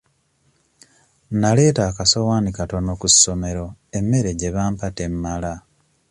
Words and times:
Naleeta 1.41 1.83
akasowaani 1.89 2.51
katono 2.59 2.91
ku 3.01 3.07
ssomero 3.13 3.65
emmere 3.97 4.31
gye 4.39 4.49
bampa 4.55 4.87
temmala. 4.97 5.53